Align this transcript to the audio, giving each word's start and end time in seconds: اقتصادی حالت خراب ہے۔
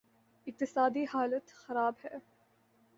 اقتصادی 0.47 1.05
حالت 1.05 1.51
خراب 1.51 1.93
ہے۔ 2.03 2.17